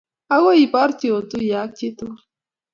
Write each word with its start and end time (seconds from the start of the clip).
akoi 0.33 0.61
iborye 0.65 1.07
otuiye 1.19 1.55
ak 1.63 1.69
chii 1.77 1.93
tugul 1.97 2.21